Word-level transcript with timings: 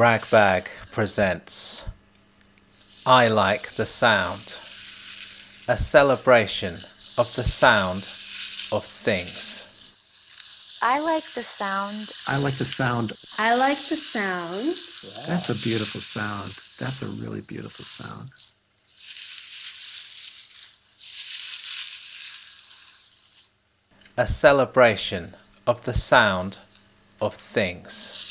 Ragbag 0.00 0.70
presents 0.90 1.84
I 3.04 3.28
Like 3.28 3.74
the 3.74 3.84
Sound, 3.84 4.58
a 5.68 5.76
celebration 5.76 6.76
of 7.18 7.36
the 7.36 7.44
sound 7.44 8.08
of 8.72 8.86
things. 8.86 9.66
I 10.80 11.00
like 11.00 11.30
the 11.34 11.42
sound. 11.42 12.12
I 12.26 12.38
like 12.38 12.54
the 12.54 12.64
sound. 12.64 13.12
I 13.36 13.54
like 13.56 13.90
the 13.90 13.96
sound. 13.98 14.76
That's 15.26 15.50
a 15.50 15.54
beautiful 15.54 16.00
sound. 16.00 16.56
That's 16.78 17.02
a 17.02 17.06
really 17.06 17.42
beautiful 17.42 17.84
sound. 17.84 18.30
A 24.16 24.26
celebration 24.26 25.34
of 25.66 25.84
the 25.84 25.92
sound 25.92 26.56
of 27.20 27.34
things. 27.34 28.29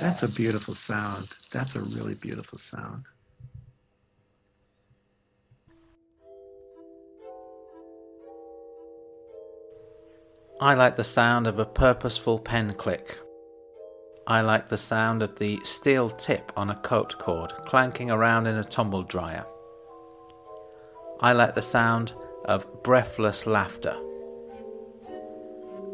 That's 0.00 0.22
a 0.22 0.28
beautiful 0.28 0.74
sound. 0.74 1.28
That's 1.50 1.74
a 1.74 1.80
really 1.80 2.14
beautiful 2.14 2.58
sound. 2.58 3.04
I 10.60 10.74
like 10.74 10.96
the 10.96 11.04
sound 11.04 11.46
of 11.46 11.58
a 11.58 11.66
purposeful 11.66 12.38
pen 12.38 12.74
click. 12.74 13.18
I 14.26 14.40
like 14.40 14.68
the 14.68 14.78
sound 14.78 15.22
of 15.22 15.38
the 15.38 15.60
steel 15.64 16.10
tip 16.10 16.52
on 16.56 16.70
a 16.70 16.76
coat 16.76 17.18
cord 17.18 17.52
clanking 17.64 18.10
around 18.10 18.46
in 18.46 18.56
a 18.56 18.64
tumble 18.64 19.02
dryer. 19.02 19.46
I 21.20 21.32
like 21.32 21.54
the 21.54 21.62
sound 21.62 22.12
of 22.44 22.82
breathless 22.84 23.46
laughter. 23.46 23.96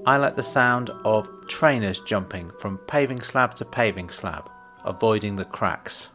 I 0.07 0.19
like 0.19 0.37
the 0.37 0.43
sound 0.43 0.91
of 1.03 1.49
trainers 1.49 1.99
jumping 1.99 2.51
from 2.59 2.77
paving 2.77 3.23
slab 3.23 3.55
to 3.55 3.65
paving 3.65 4.11
slab, 4.11 4.51
avoiding 4.85 5.37
the 5.37 5.47
cracks. 5.47 6.11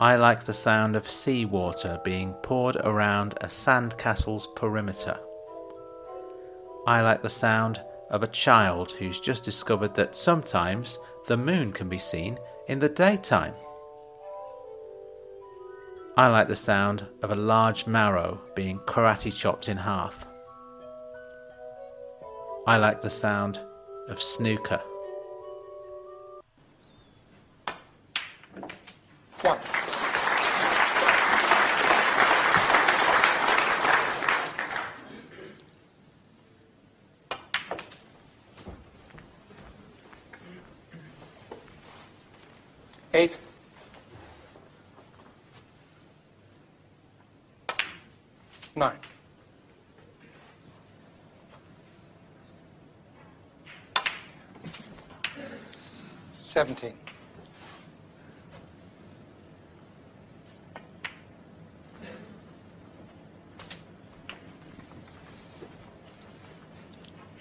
I 0.00 0.16
like 0.16 0.44
the 0.44 0.54
sound 0.54 0.96
of 0.96 1.10
seawater 1.10 2.00
being 2.02 2.32
poured 2.42 2.76
around 2.76 3.34
a 3.42 3.50
sandcastle's 3.50 4.46
perimeter. 4.56 5.20
I 6.86 7.02
like 7.02 7.20
the 7.20 7.28
sound 7.28 7.82
of 8.08 8.22
a 8.22 8.28
child 8.28 8.92
who's 8.92 9.20
just 9.20 9.44
discovered 9.44 9.94
that 9.96 10.16
sometimes 10.16 10.98
the 11.26 11.36
moon 11.36 11.70
can 11.70 11.90
be 11.90 11.98
seen 11.98 12.38
in 12.66 12.78
the 12.78 12.88
daytime. 12.88 13.52
I 16.16 16.28
like 16.28 16.48
the 16.48 16.56
sound 16.56 17.04
of 17.22 17.30
a 17.30 17.36
large 17.36 17.86
marrow 17.86 18.40
being 18.54 18.78
karate 18.80 19.34
chopped 19.34 19.68
in 19.68 19.76
half. 19.76 20.26
I 22.70 22.76
like 22.76 23.00
the 23.00 23.10
sound 23.10 23.58
of 24.06 24.22
snooker. 24.22 24.80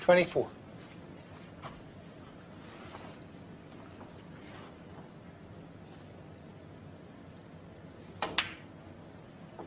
24. 0.10 0.48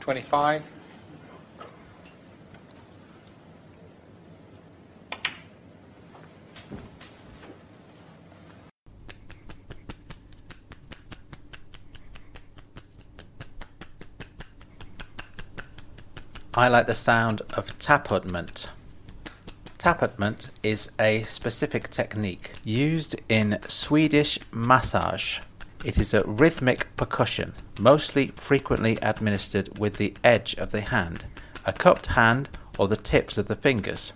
Twenty-five, 0.00 0.72
I 16.52 16.66
like 16.66 16.88
the 16.88 16.97
sound 16.97 17.42
of 17.52 17.78
tapotement. 17.78 18.66
Tapotement 19.82 20.50
is 20.62 20.93
a 21.00 21.25
specific 21.25 21.91
technique 21.91 22.53
used 22.62 23.16
in 23.28 23.59
Swedish 23.66 24.38
massage. 24.53 25.41
It 25.84 25.98
is 25.98 26.15
a 26.15 26.22
rhythmic 26.22 26.97
percussion, 26.97 27.53
mostly 27.81 28.28
frequently 28.28 28.97
administered 29.03 29.81
with 29.81 29.97
the 29.97 30.15
edge 30.22 30.54
of 30.54 30.70
the 30.70 30.82
hand, 30.82 31.25
a 31.66 31.72
cupped 31.72 32.06
hand, 32.15 32.48
or 32.78 32.87
the 32.87 32.97
tips 32.97 33.37
of 33.37 33.48
the 33.48 33.56
fingers. 33.56 34.12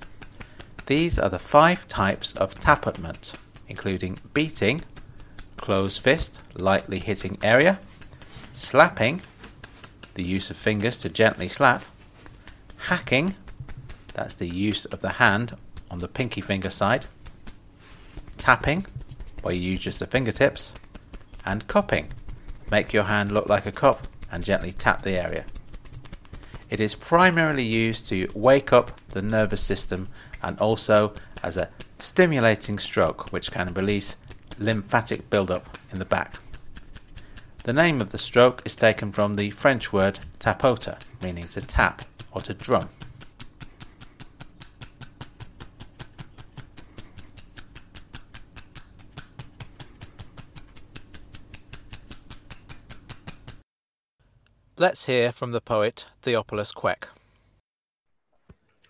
These 0.86 1.18
are 1.18 1.28
the 1.30 1.40
five 1.40 1.88
types 1.88 2.32
of 2.34 2.54
tapotement, 2.60 3.32
including 3.66 4.20
beating, 4.32 4.84
closed 5.56 6.00
fist, 6.00 6.38
lightly 6.54 7.00
hitting 7.00 7.38
area, 7.42 7.80
slapping, 8.52 9.20
the 10.14 10.22
use 10.22 10.48
of 10.48 10.56
fingers 10.56 10.96
to 10.98 11.08
gently 11.08 11.48
slap, 11.48 11.84
hacking, 12.86 13.34
that's 14.16 14.34
the 14.34 14.48
use 14.48 14.86
of 14.86 15.00
the 15.00 15.10
hand 15.10 15.54
on 15.90 15.98
the 15.98 16.08
pinky 16.08 16.40
finger 16.40 16.70
side, 16.70 17.04
tapping, 18.38 18.86
where 19.42 19.54
you 19.54 19.72
use 19.72 19.80
just 19.80 19.98
the 19.98 20.06
fingertips, 20.06 20.72
and 21.44 21.68
cupping, 21.68 22.08
make 22.70 22.94
your 22.94 23.04
hand 23.04 23.30
look 23.30 23.46
like 23.46 23.66
a 23.66 23.72
cup 23.72 24.06
and 24.32 24.42
gently 24.42 24.72
tap 24.72 25.02
the 25.02 25.22
area. 25.22 25.44
It 26.70 26.80
is 26.80 26.94
primarily 26.94 27.62
used 27.62 28.06
to 28.06 28.28
wake 28.34 28.72
up 28.72 28.98
the 29.08 29.20
nervous 29.20 29.60
system 29.60 30.08
and 30.42 30.58
also 30.58 31.12
as 31.42 31.58
a 31.58 31.68
stimulating 31.98 32.78
stroke 32.78 33.30
which 33.32 33.52
can 33.52 33.74
release 33.74 34.16
lymphatic 34.58 35.28
buildup 35.28 35.76
in 35.92 35.98
the 35.98 36.06
back. 36.06 36.38
The 37.64 37.74
name 37.74 38.00
of 38.00 38.10
the 38.10 38.18
stroke 38.18 38.62
is 38.64 38.76
taken 38.76 39.12
from 39.12 39.36
the 39.36 39.50
French 39.50 39.92
word 39.92 40.20
tapoter, 40.38 40.98
meaning 41.22 41.44
to 41.48 41.60
tap 41.60 42.06
or 42.32 42.40
to 42.40 42.54
drum. 42.54 42.88
Let's 54.78 55.06
hear 55.06 55.32
from 55.32 55.52
the 55.52 55.62
poet 55.62 56.04
Theophilus 56.20 56.70
Kwek. 56.70 57.04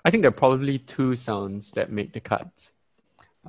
I 0.04 0.10
think 0.10 0.22
there 0.22 0.30
are 0.30 0.42
probably 0.42 0.80
two 0.80 1.14
sounds 1.14 1.70
that 1.76 1.92
make 1.92 2.12
the 2.12 2.18
cut. 2.18 2.72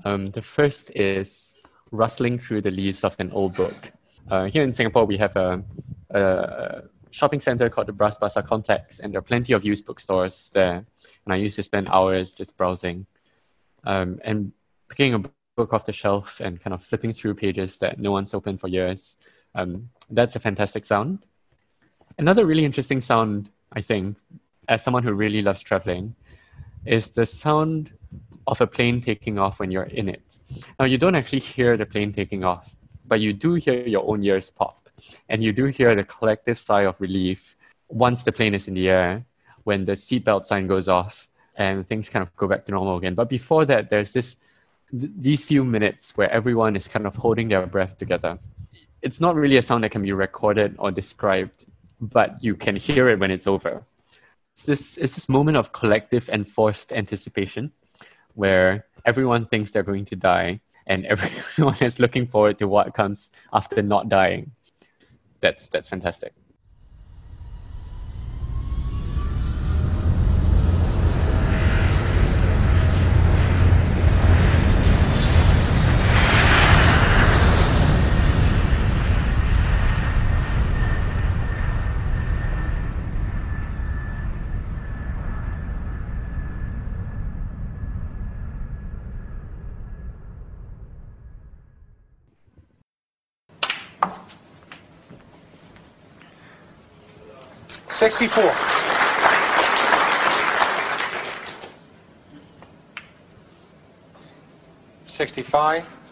Um, 0.06 0.30
the 0.30 0.44
first 0.44 0.92
is 0.94 1.56
rustling 1.90 2.38
through 2.38 2.62
the 2.62 2.70
leaves 2.70 3.04
of 3.04 3.16
an 3.18 3.32
old 3.32 3.56
book. 3.56 3.92
Uh, 4.30 4.46
here 4.46 4.62
in 4.62 4.72
Singapore, 4.72 5.06
we 5.06 5.18
have 5.18 5.36
a, 5.36 5.64
a, 6.12 6.84
shopping 7.10 7.42
center 7.42 7.72
called 7.72 7.88
the 7.88 7.94
Bras 7.94 8.20
Basah 8.20 8.46
Complex, 8.46 9.00
and 9.00 9.12
there 9.12 9.18
are 9.18 9.24
plenty 9.24 9.54
of 9.54 9.66
used 9.66 9.88
bookstores 9.88 10.52
there. 10.54 10.86
And 11.26 11.34
I 11.34 11.38
used 11.38 11.56
to 11.56 11.64
spend 11.64 11.88
hours 11.88 12.36
just 12.36 12.56
browsing 12.56 13.08
um, 13.86 14.20
and 14.24 14.52
picking 14.90 15.16
a 15.16 15.24
book 15.56 15.74
off 15.74 15.88
the 15.88 15.94
shelf 15.94 16.40
and 16.40 16.62
kind 16.62 16.76
of 16.76 16.84
flipping 16.84 17.14
through 17.14 17.34
pages 17.34 17.80
that 17.80 17.98
no 17.98 18.12
one's 18.12 18.36
opened 18.36 18.60
for 18.60 18.68
years. 18.68 19.18
Um, 19.56 19.90
that's 20.12 20.36
a 20.36 20.40
fantastic 20.40 20.86
sound. 20.86 21.26
Another 22.18 22.46
really 22.46 22.66
interesting 22.66 23.00
sound, 23.00 23.50
I 23.74 23.82
think, 23.82 24.18
as 24.68 24.84
someone 24.84 25.04
who 25.04 25.14
really 25.14 25.42
loves 25.42 25.62
traveling, 25.62 26.16
is 26.86 27.10
the 27.10 27.26
sound 27.26 27.92
of 28.48 28.60
a 28.60 28.68
plane 28.68 29.02
taking 29.02 29.38
off 29.38 29.60
when 29.60 29.70
you're 29.72 29.84
in 29.84 30.10
it. 30.10 30.38
Now, 30.80 30.86
you 30.86 30.98
don't 30.98 31.16
actually 31.16 31.40
hear 31.40 31.78
the 31.78 31.86
plane 31.86 32.12
taking 32.12 32.44
off, 32.44 32.76
but 33.06 33.20
you 33.20 33.34
do 33.34 33.54
hear 33.56 33.86
your 33.86 34.10
own 34.10 34.24
ears 34.24 34.50
pop. 34.50 34.90
And 35.30 35.44
you 35.44 35.54
do 35.54 35.66
hear 35.66 35.96
the 35.96 36.04
collective 36.04 36.58
sigh 36.58 36.86
of 36.86 36.96
relief 37.00 37.56
once 37.88 38.24
the 38.24 38.32
plane 38.32 38.56
is 38.56 38.68
in 38.68 38.74
the 38.74 38.90
air, 38.90 39.24
when 39.64 39.86
the 39.86 39.92
seatbelt 39.92 40.46
sign 40.46 40.66
goes 40.66 40.88
off 40.88 41.28
and 41.56 41.88
things 41.88 42.10
kind 42.10 42.24
of 42.24 42.36
go 42.36 42.48
back 42.48 42.66
to 42.66 42.72
normal 42.72 42.98
again. 42.98 43.14
But 43.14 43.30
before 43.30 43.66
that, 43.66 43.90
there's 43.90 44.12
this 44.12 44.38
th- 44.90 45.12
these 45.20 45.46
few 45.46 45.64
minutes 45.64 46.18
where 46.18 46.32
everyone 46.32 46.76
is 46.76 46.88
kind 46.88 47.06
of 47.06 47.16
holding 47.16 47.48
their 47.50 47.66
breath 47.68 47.98
together. 47.98 48.40
It's 49.04 49.22
not 49.22 49.36
really 49.36 49.58
a 49.58 49.62
sound 49.62 49.84
that 49.84 49.92
can 49.92 50.02
be 50.02 50.14
recorded 50.14 50.76
or 50.80 50.90
described, 50.90 51.66
but 52.00 52.44
you 52.44 52.56
can 52.56 52.76
hear 52.76 53.10
it 53.10 53.20
when 53.20 53.32
it's 53.32 53.48
over. 53.48 53.86
It's 54.54 54.64
this 54.64 54.98
it's 54.98 55.16
this 55.16 55.30
moment 55.30 55.58
of 55.58 55.72
collective 55.72 56.30
enforced 56.30 56.92
anticipation 56.92 57.72
where 58.34 58.86
everyone 59.06 59.46
thinks 59.46 59.72
they're 59.72 59.84
going 59.84 60.06
to 60.06 60.16
die 60.16 60.62
and 60.86 61.06
everyone 61.14 61.78
is 61.82 62.00
looking 62.00 62.28
forward 62.28 62.60
to 62.60 62.68
what 62.68 62.94
comes 62.94 63.32
after 63.54 63.82
not 63.82 64.10
dying. 64.10 64.52
That's 65.42 65.68
that's 65.68 65.90
fantastic. 65.90 66.34
Sixty-four. 97.98 98.54
Sixty-five. 105.08 106.07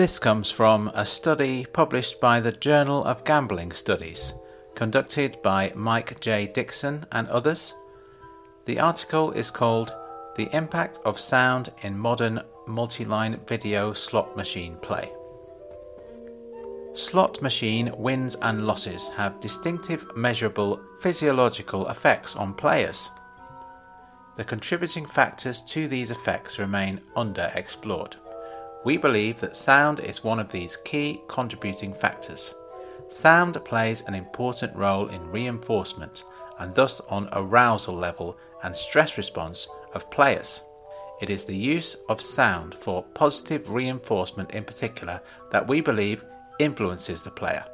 This 0.00 0.18
comes 0.18 0.50
from 0.50 0.90
a 0.94 1.04
study 1.04 1.66
published 1.74 2.20
by 2.20 2.40
the 2.40 2.52
Journal 2.52 3.04
of 3.04 3.22
Gambling 3.22 3.72
Studies, 3.72 4.32
conducted 4.74 5.36
by 5.42 5.74
Mike 5.76 6.18
J. 6.20 6.46
Dixon 6.46 7.04
and 7.12 7.28
others. 7.28 7.74
The 8.64 8.80
article 8.80 9.30
is 9.32 9.50
called 9.50 9.92
The 10.36 10.48
Impact 10.56 11.00
of 11.04 11.20
Sound 11.20 11.70
in 11.82 11.98
Modern 11.98 12.40
Multi-Line 12.66 13.40
Video 13.46 13.92
Slot 13.92 14.34
Machine 14.38 14.76
Play. 14.76 15.12
Slot 16.94 17.42
machine 17.42 17.92
wins 17.94 18.36
and 18.36 18.66
losses 18.66 19.08
have 19.18 19.38
distinctive 19.40 20.06
measurable 20.16 20.80
physiological 21.02 21.86
effects 21.90 22.34
on 22.34 22.54
players. 22.54 23.10
The 24.38 24.44
contributing 24.44 25.04
factors 25.04 25.60
to 25.66 25.88
these 25.88 26.10
effects 26.10 26.58
remain 26.58 27.02
underexplored. 27.14 28.14
We 28.82 28.96
believe 28.96 29.40
that 29.40 29.56
sound 29.56 30.00
is 30.00 30.24
one 30.24 30.40
of 30.40 30.52
these 30.52 30.76
key 30.76 31.20
contributing 31.28 31.92
factors. 31.92 32.54
Sound 33.08 33.62
plays 33.64 34.02
an 34.06 34.14
important 34.14 34.74
role 34.74 35.08
in 35.08 35.30
reinforcement 35.30 36.24
and 36.58 36.74
thus 36.74 37.00
on 37.10 37.28
arousal 37.32 37.94
level 37.94 38.38
and 38.62 38.74
stress 38.74 39.18
response 39.18 39.68
of 39.92 40.10
players. 40.10 40.62
It 41.20 41.28
is 41.28 41.44
the 41.44 41.56
use 41.56 41.96
of 42.08 42.22
sound 42.22 42.74
for 42.74 43.02
positive 43.02 43.70
reinforcement 43.70 44.52
in 44.52 44.64
particular 44.64 45.20
that 45.52 45.68
we 45.68 45.82
believe 45.82 46.24
influences 46.58 47.22
the 47.22 47.30
player. 47.30 47.64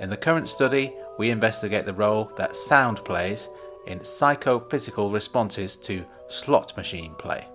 In 0.00 0.08
the 0.08 0.16
current 0.16 0.48
study, 0.48 0.94
we 1.18 1.28
investigate 1.28 1.84
the 1.84 1.92
role 1.92 2.32
that 2.36 2.56
sound 2.56 3.04
plays 3.04 3.48
in 3.86 4.04
psychophysical 4.04 5.12
responses 5.12 5.76
to 5.76 6.04
slot 6.28 6.74
machine 6.76 7.14
play. 7.16 7.46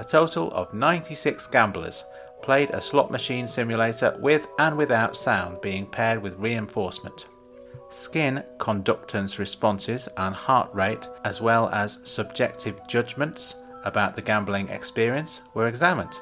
A 0.00 0.04
total 0.04 0.50
of 0.52 0.72
96 0.72 1.46
gamblers 1.48 2.04
played 2.40 2.70
a 2.70 2.80
slot 2.80 3.10
machine 3.10 3.46
simulator 3.46 4.16
with 4.18 4.48
and 4.58 4.78
without 4.78 5.14
sound 5.14 5.60
being 5.60 5.84
paired 5.84 6.22
with 6.22 6.38
reinforcement. 6.38 7.26
Skin 7.90 8.42
conductance 8.56 9.38
responses 9.38 10.08
and 10.16 10.34
heart 10.34 10.70
rate, 10.72 11.06
as 11.22 11.42
well 11.42 11.68
as 11.68 11.98
subjective 12.04 12.80
judgments 12.88 13.56
about 13.84 14.16
the 14.16 14.22
gambling 14.22 14.70
experience, 14.70 15.42
were 15.52 15.68
examined. 15.68 16.18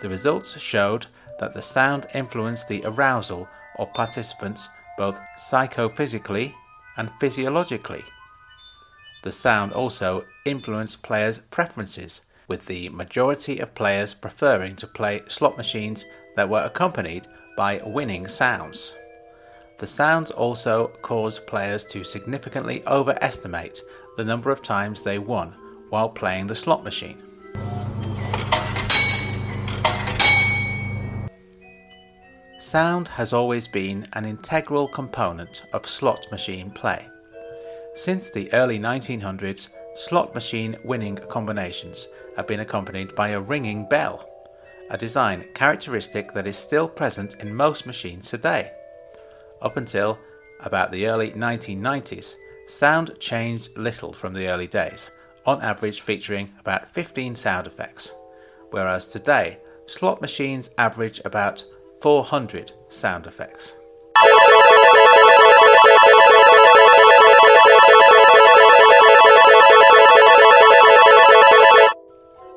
The 0.00 0.08
results 0.08 0.58
showed 0.58 1.06
that 1.38 1.54
the 1.54 1.62
sound 1.62 2.08
influenced 2.12 2.66
the 2.66 2.82
arousal 2.84 3.48
of 3.78 3.94
participants 3.94 4.68
both 4.98 5.20
psychophysically 5.38 6.54
and 6.96 7.12
physiologically. 7.20 8.02
The 9.22 9.30
sound 9.30 9.72
also 9.74 10.24
influenced 10.44 11.04
players' 11.04 11.38
preferences, 11.38 12.22
with 12.48 12.66
the 12.66 12.88
majority 12.90 13.58
of 13.58 13.74
players 13.74 14.14
preferring 14.14 14.76
to 14.76 14.86
play 14.86 15.22
slot 15.28 15.56
machines 15.56 16.04
that 16.36 16.48
were 16.48 16.62
accompanied 16.62 17.26
by 17.56 17.80
winning 17.84 18.28
sounds. 18.28 18.94
The 19.78 19.86
sounds 19.86 20.30
also 20.30 20.88
caused 21.02 21.46
players 21.46 21.84
to 21.86 22.04
significantly 22.04 22.82
overestimate 22.86 23.80
the 24.16 24.24
number 24.24 24.50
of 24.50 24.62
times 24.62 25.02
they 25.02 25.18
won 25.18 25.54
while 25.90 26.08
playing 26.08 26.46
the 26.46 26.54
slot 26.54 26.82
machine. 26.82 27.22
Sound 32.58 33.08
has 33.08 33.32
always 33.32 33.68
been 33.68 34.08
an 34.14 34.24
integral 34.24 34.88
component 34.88 35.62
of 35.72 35.86
slot 35.86 36.26
machine 36.30 36.70
play. 36.70 37.06
Since 37.94 38.30
the 38.30 38.52
early 38.52 38.78
1900s, 38.78 39.68
slot 39.96 40.34
machine 40.34 40.76
winning 40.84 41.16
combinations 41.16 42.08
have 42.36 42.46
been 42.46 42.60
accompanied 42.60 43.14
by 43.14 43.28
a 43.28 43.40
ringing 43.40 43.88
bell, 43.88 44.28
a 44.90 44.98
design 44.98 45.46
characteristic 45.54 46.32
that 46.34 46.46
is 46.46 46.56
still 46.56 46.86
present 46.86 47.34
in 47.40 47.54
most 47.54 47.86
machines 47.86 48.28
today. 48.28 48.70
Up 49.62 49.76
until 49.76 50.18
about 50.60 50.92
the 50.92 51.06
early 51.06 51.30
1990s, 51.30 52.34
sound 52.66 53.18
changed 53.18 53.76
little 53.76 54.12
from 54.12 54.34
the 54.34 54.48
early 54.48 54.66
days, 54.66 55.10
on 55.46 55.62
average 55.62 56.02
featuring 56.02 56.52
about 56.60 56.92
15 56.92 57.34
sound 57.34 57.66
effects, 57.66 58.12
whereas 58.70 59.06
today, 59.06 59.58
slot 59.86 60.20
machines 60.20 60.70
average 60.76 61.20
about 61.24 61.64
400 62.02 62.72
sound 62.90 63.26
effects. 63.26 63.76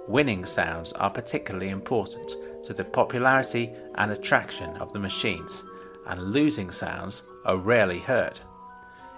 Winning 0.10 0.44
sounds 0.44 0.92
are 0.94 1.12
particularly 1.12 1.70
important 1.70 2.36
to 2.64 2.74
the 2.74 2.84
popularity 2.84 3.70
and 3.94 4.12
attraction 4.12 4.76
of 4.78 4.92
the 4.92 4.98
machines, 4.98 5.64
and 6.08 6.34
losing 6.34 6.72
sounds 6.72 7.22
are 7.46 7.58
rarely 7.58 8.00
heard. 8.00 8.40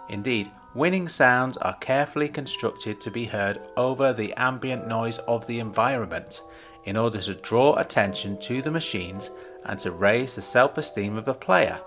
Indeed, 0.10 0.52
winning 0.76 1.08
sounds 1.08 1.56
are 1.56 1.78
carefully 1.78 2.28
constructed 2.28 3.00
to 3.00 3.10
be 3.10 3.24
heard 3.24 3.62
over 3.78 4.12
the 4.12 4.34
ambient 4.34 4.86
noise 4.86 5.18
of 5.20 5.48
the 5.48 5.60
environment 5.60 6.44
in 6.84 6.98
order 6.98 7.22
to 7.22 7.36
draw 7.36 7.78
attention 7.78 8.38
to 8.42 8.62
the 8.62 8.70
machines 8.70 9.32
and 9.64 9.80
to 9.80 9.92
raise 9.92 10.36
the 10.36 10.42
self 10.42 10.78
esteem 10.78 11.16
of 11.16 11.24
the 11.24 11.34
player, 11.34 11.80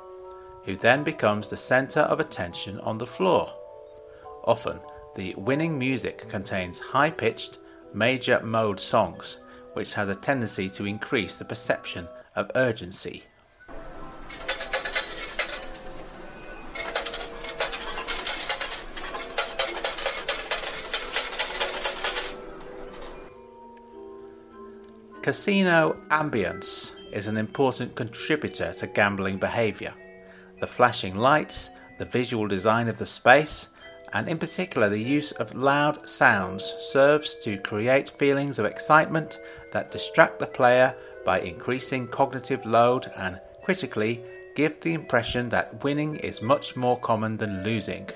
who 0.65 0.77
then 0.77 1.05
becomes 1.05 1.49
the 1.49 1.59
centre 1.59 2.01
of 2.01 2.21
attention 2.21 2.81
on 2.81 2.97
the 2.97 3.07
floor. 3.07 3.53
Often, 4.45 4.81
the 5.15 5.35
winning 5.35 5.79
music 5.79 6.27
contains 6.31 6.79
high 6.79 7.11
pitched, 7.11 7.59
major 7.95 8.41
mode 8.43 8.81
songs, 8.81 9.39
which 9.73 9.95
has 9.95 10.09
a 10.09 10.15
tendency 10.15 10.69
to 10.71 10.87
increase 10.87 11.37
the 11.37 11.45
perception 11.45 12.09
of 12.35 12.51
urgency. 12.55 13.25
Casino 25.23 25.97
ambience 26.11 26.93
is 27.11 27.29
an 27.29 27.39
important 27.39 27.95
contributor 27.95 28.75
to 28.75 28.87
gambling 28.87 29.39
behaviour. 29.39 29.95
The 30.61 30.67
flashing 30.67 31.17
lights, 31.17 31.71
the 31.99 32.05
visual 32.05 32.47
design 32.47 32.89
of 32.89 32.99
the 32.99 33.07
space, 33.07 33.69
and 34.15 34.29
in 34.29 34.39
particular 34.39 34.89
the 34.89 35.03
use 35.03 35.33
of 35.33 35.55
loud 35.55 36.09
sounds 36.09 36.73
serves 36.79 37.35
to 37.35 37.59
create 37.59 38.09
feelings 38.09 38.59
of 38.59 38.65
excitement 38.65 39.39
that 39.73 39.91
distract 39.91 40.39
the 40.39 40.47
player 40.47 40.95
by 41.25 41.41
increasing 41.41 42.07
cognitive 42.07 42.65
load 42.65 43.11
and 43.17 43.41
critically 43.65 44.23
give 44.55 44.81
the 44.81 44.95
impression 44.95 45.49
that 45.49 45.83
winning 45.83 46.17
is 46.17 46.41
much 46.41 46.77
more 46.77 46.99
common 47.01 47.37
than 47.39 47.65
losing. 47.65 48.09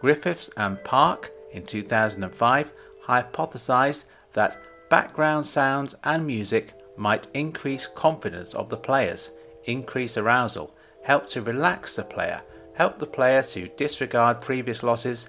Griffiths 0.00 0.50
and 0.56 0.82
Parke 0.82 1.30
in 1.52 1.64
2005 1.64 2.70
hypothesized 3.06 4.04
that 4.32 4.56
background 4.88 5.46
sounds 5.46 5.94
and 6.04 6.26
music 6.26 6.72
might 6.96 7.26
increase 7.34 7.86
confidence 7.86 8.54
of 8.54 8.70
the 8.70 8.76
players, 8.76 9.30
increase 9.64 10.16
arousal, 10.16 10.74
help 11.04 11.26
to 11.26 11.42
relax 11.42 11.96
the 11.96 12.04
player, 12.04 12.42
help 12.80 12.98
the 12.98 13.06
player 13.06 13.42
to 13.42 13.68
disregard 13.76 14.40
previous 14.40 14.82
losses, 14.82 15.28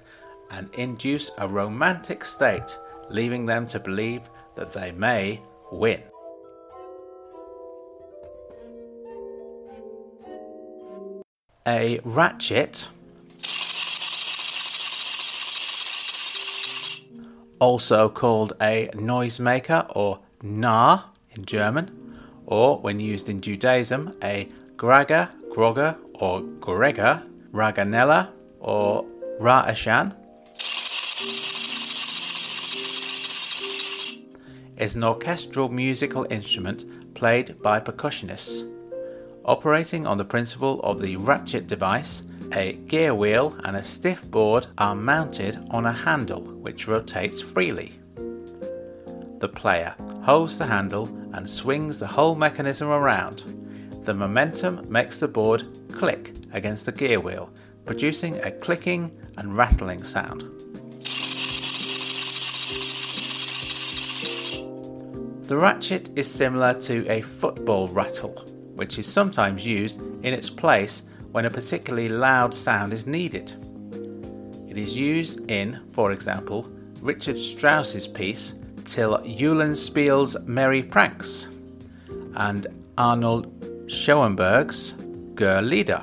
and 0.52 0.70
induce 0.72 1.30
a 1.36 1.46
romantic 1.46 2.24
state, 2.24 2.78
leaving 3.10 3.44
them 3.44 3.66
to 3.66 3.78
believe 3.78 4.22
that 4.54 4.72
they 4.72 4.90
may 4.90 5.38
win. 5.70 6.00
A 11.66 12.00
ratchet, 12.04 12.88
also 17.58 18.08
called 18.08 18.54
a 18.62 18.88
noisemaker 18.94 19.84
or 19.94 20.20
Narr 20.42 21.04
in 21.32 21.44
German, 21.44 22.16
or 22.46 22.78
when 22.78 22.98
used 22.98 23.28
in 23.28 23.42
Judaism, 23.42 24.16
a 24.22 24.48
Gragger, 24.76 25.28
Grogger, 25.50 25.98
or 26.14 26.40
Gregor, 26.40 27.22
Raganella, 27.52 28.30
or 28.60 29.04
Ra'ashan, 29.38 30.14
is 34.78 34.94
an 34.94 35.04
orchestral 35.04 35.68
musical 35.68 36.26
instrument 36.30 37.14
played 37.14 37.60
by 37.62 37.78
percussionists. 37.78 38.68
Operating 39.44 40.06
on 40.06 40.18
the 40.18 40.24
principle 40.24 40.80
of 40.80 41.00
the 41.00 41.16
ratchet 41.16 41.66
device, 41.66 42.22
a 42.52 42.72
gear 42.72 43.14
wheel 43.14 43.56
and 43.64 43.76
a 43.76 43.84
stiff 43.84 44.30
board 44.30 44.66
are 44.78 44.94
mounted 44.94 45.58
on 45.70 45.84
a 45.86 45.92
handle 45.92 46.42
which 46.42 46.88
rotates 46.88 47.40
freely. 47.40 47.98
The 49.40 49.48
player 49.48 49.94
holds 50.22 50.58
the 50.58 50.66
handle 50.66 51.06
and 51.32 51.50
swings 51.50 51.98
the 51.98 52.06
whole 52.06 52.34
mechanism 52.34 52.88
around. 52.88 53.61
The 54.02 54.14
momentum 54.14 54.84
makes 54.90 55.18
the 55.18 55.28
board 55.28 55.64
click 55.92 56.34
against 56.52 56.86
the 56.86 56.92
gear 56.92 57.20
wheel, 57.20 57.50
producing 57.86 58.38
a 58.42 58.50
clicking 58.50 59.16
and 59.38 59.56
rattling 59.56 60.02
sound. 60.02 60.42
The 65.46 65.56
ratchet 65.56 66.10
is 66.16 66.28
similar 66.28 66.74
to 66.80 67.08
a 67.08 67.20
football 67.20 67.86
rattle, 67.88 68.32
which 68.74 68.98
is 68.98 69.06
sometimes 69.06 69.64
used 69.64 70.00
in 70.00 70.34
its 70.34 70.50
place 70.50 71.04
when 71.30 71.44
a 71.44 71.50
particularly 71.50 72.08
loud 72.08 72.52
sound 72.54 72.92
is 72.92 73.06
needed. 73.06 73.54
It 74.68 74.78
is 74.78 74.96
used 74.96 75.48
in, 75.50 75.80
for 75.92 76.10
example, 76.12 76.68
Richard 77.00 77.38
Strauss's 77.38 78.08
piece 78.08 78.54
Till 78.84 79.20
Eulenspiegel's 79.24 80.36
Merry 80.40 80.82
Pranks 80.82 81.46
and 82.34 82.66
Arnold 82.98 83.61
Schoenberg's 83.92 84.94
Gurre-Lieder. 85.34 86.02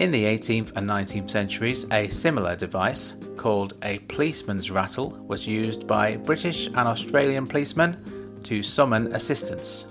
In 0.00 0.10
the 0.10 0.24
18th 0.24 0.72
and 0.74 0.88
19th 0.88 1.28
centuries, 1.28 1.86
a 1.92 2.08
similar 2.08 2.56
device 2.56 3.12
called 3.36 3.74
a 3.82 3.98
policeman's 4.08 4.70
rattle 4.70 5.10
was 5.28 5.46
used 5.46 5.86
by 5.86 6.16
British 6.16 6.66
and 6.68 6.78
Australian 6.78 7.46
policemen 7.46 8.40
to 8.42 8.62
summon 8.62 9.14
assistance. 9.14 9.84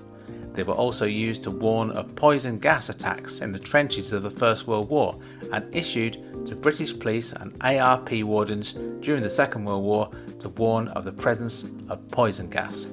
They 0.54 0.64
were 0.64 0.74
also 0.74 1.06
used 1.06 1.44
to 1.44 1.52
warn 1.52 1.92
of 1.92 2.16
poison 2.16 2.58
gas 2.58 2.90
attacks 2.90 3.42
in 3.42 3.52
the 3.52 3.60
trenches 3.60 4.12
of 4.12 4.24
the 4.24 4.32
First 4.32 4.66
World 4.66 4.90
War 4.90 5.20
and 5.52 5.64
issued 5.74 6.48
to 6.48 6.56
British 6.56 6.98
police 6.98 7.32
and 7.32 7.56
ARP 7.64 8.12
wardens 8.24 8.74
during 9.02 9.22
the 9.22 9.30
Second 9.30 9.66
World 9.66 9.84
War 9.84 10.10
to 10.40 10.50
warn 10.50 10.88
of 10.90 11.04
the 11.04 11.14
presence 11.14 11.64
of 11.90 12.08
poison 12.10 12.50
gas. 12.50 12.88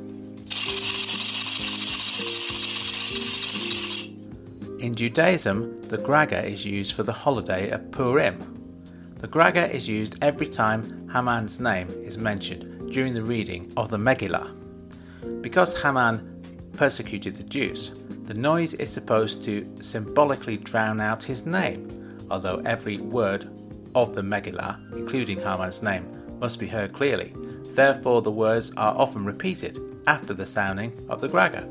In 4.81 4.95
Judaism, 4.95 5.83
the 5.83 5.99
Gragger 5.99 6.43
is 6.43 6.65
used 6.65 6.95
for 6.95 7.03
the 7.03 7.13
holiday 7.13 7.69
of 7.69 7.91
Purim. 7.91 8.39
The 9.19 9.29
Gragger 9.29 9.71
is 9.71 9.87
used 9.87 10.17
every 10.25 10.47
time 10.47 11.07
Haman's 11.13 11.61
name 11.61 11.89
is 12.03 12.17
mentioned 12.17 12.91
during 12.91 13.13
the 13.13 13.23
reading 13.23 13.71
of 13.77 13.91
the 13.91 13.99
Megillah. 13.99 14.57
Because 15.43 15.79
Haman 15.83 16.71
persecuted 16.73 17.37
the 17.37 17.43
Jews. 17.43 17.91
The 18.25 18.33
noise 18.33 18.73
is 18.73 18.91
supposed 18.91 19.43
to 19.43 19.71
symbolically 19.83 20.57
drown 20.57 20.99
out 20.99 21.23
his 21.23 21.45
name, 21.45 22.17
although 22.31 22.63
every 22.65 22.97
word 22.97 23.51
of 23.95 24.15
the 24.15 24.23
Megillah, 24.23 24.97
including 24.97 25.41
Haman's 25.41 25.83
name, 25.83 26.07
must 26.41 26.59
be 26.59 26.67
heard 26.67 26.95
clearly. 26.95 27.35
Therefore, 27.75 28.23
the 28.23 28.33
words 28.33 28.73
are 28.79 28.97
often 28.97 29.27
repeated 29.27 29.79
after 30.07 30.33
the 30.33 30.47
sounding 30.47 31.07
of 31.11 31.21
the 31.21 31.29
Gragger. 31.29 31.69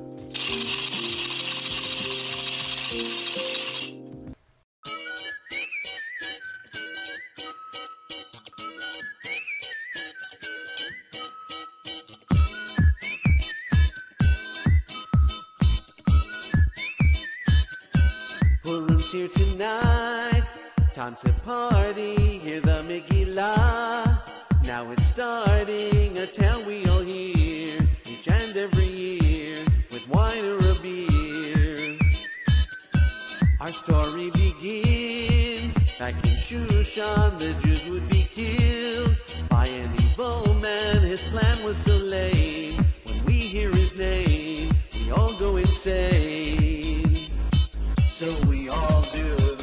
Time 21.09 21.33
to 21.33 21.33
party. 21.41 22.37
Hear 22.37 22.61
the 22.61 22.83
Megillah. 22.83 24.21
Now 24.63 24.91
it's 24.91 25.07
starting. 25.07 26.15
A 26.19 26.27
tale 26.27 26.63
we 26.63 26.85
all 26.85 27.01
hear 27.01 27.79
each 28.05 28.27
and 28.27 28.55
every 28.55 28.85
year 28.85 29.65
with 29.89 30.07
wine 30.07 30.45
or 30.45 30.59
a 30.69 30.75
beer. 30.75 31.97
Our 33.59 33.71
story 33.71 34.29
begins 34.29 35.73
back 35.97 36.13
in 36.23 36.35
Shushan. 36.35 37.39
The 37.39 37.55
Jews 37.63 37.87
would 37.87 38.07
be 38.07 38.29
killed 38.31 39.19
by 39.49 39.65
an 39.65 39.89
evil 40.03 40.53
man. 40.53 41.01
His 41.01 41.23
plan 41.23 41.63
was 41.63 41.77
so 41.77 41.97
lame. 41.97 42.85
When 43.05 43.25
we 43.25 43.33
hear 43.33 43.71
his 43.71 43.95
name, 43.95 44.75
we 44.93 45.09
all 45.09 45.33
go 45.39 45.57
insane. 45.57 47.31
So 48.11 48.31
we 48.41 48.69
all 48.69 49.01
do 49.11 49.58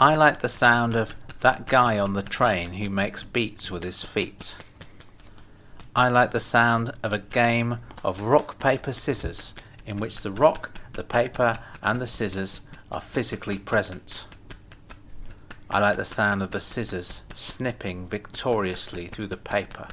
I 0.00 0.16
like 0.16 0.40
the 0.40 0.48
sound 0.48 0.94
of 0.94 1.14
that 1.40 1.66
guy 1.66 1.98
on 1.98 2.14
the 2.14 2.22
train 2.22 2.72
who 2.72 2.88
makes 2.88 3.22
beats 3.22 3.70
with 3.70 3.82
his 3.82 4.02
feet. 4.02 4.56
I 5.94 6.08
like 6.08 6.30
the 6.30 6.40
sound 6.40 6.92
of 7.02 7.12
a 7.12 7.18
game 7.18 7.80
of 8.02 8.22
rock, 8.22 8.58
paper, 8.58 8.94
scissors 8.94 9.52
in 9.84 9.98
which 9.98 10.22
the 10.22 10.32
rock, 10.32 10.70
the 10.94 11.04
paper, 11.04 11.58
and 11.82 12.00
the 12.00 12.06
scissors 12.06 12.62
are 12.90 13.02
physically 13.02 13.58
present. 13.58 14.24
I 15.68 15.80
like 15.80 15.98
the 15.98 16.06
sound 16.06 16.42
of 16.42 16.52
the 16.52 16.62
scissors 16.62 17.20
snipping 17.34 18.08
victoriously 18.08 19.06
through 19.06 19.26
the 19.26 19.36
paper. 19.36 19.88